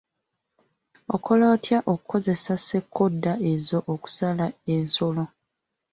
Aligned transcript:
Okola 1.15 1.45
otya 1.55 1.79
okukozesa 1.91 2.53
sekonda 2.67 3.33
ezo 3.51 3.77
okusala 3.93 4.45
ensalo? 4.73 5.25